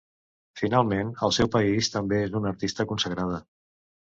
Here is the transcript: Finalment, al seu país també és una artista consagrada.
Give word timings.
Finalment, 0.61 1.11
al 1.27 1.35
seu 1.37 1.49
país 1.57 1.91
també 1.97 2.23
és 2.29 2.35
una 2.41 2.51
artista 2.53 2.89
consagrada. 2.95 3.41